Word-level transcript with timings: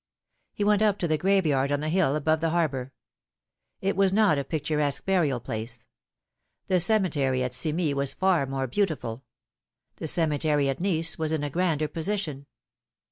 He 0.51 0.63
went 0.63 0.81
up 0.81 0.97
to 0.97 1.07
the 1.07 1.19
graveyard 1.19 1.71
on 1.71 1.79
the 1.79 1.87
hill 1.89 2.15
above 2.15 2.41
the 2.41 2.49
harbour. 2.49 2.91
It 3.81 3.95
was 3.95 4.11
not 4.11 4.39
a 4.39 4.43
picturesque 4.43 5.05
burial 5.05 5.39
place. 5.39 5.85
The 6.65 6.79
cemetery 6.79 7.43
at 7.43 7.53
Cimies 7.53 7.93
was 7.93 8.11
far 8.11 8.47
more 8.47 8.65
beautiful. 8.65 9.23
The 9.97 10.07
cemetery 10.07 10.69
at 10.69 10.79
Nice 10.79 11.19
was 11.19 11.31
in 11.31 11.43
a 11.43 11.51
grander 11.51 11.87
position. 11.87 12.47